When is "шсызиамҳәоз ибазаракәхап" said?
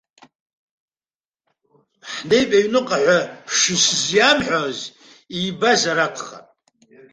3.57-6.45